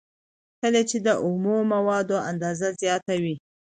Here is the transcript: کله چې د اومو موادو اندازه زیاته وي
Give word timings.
کله 0.61 0.81
چې 0.89 0.97
د 1.05 1.07
اومو 1.25 1.57
موادو 1.73 2.17
اندازه 2.31 2.67
زیاته 2.81 3.13
وي 3.23 3.35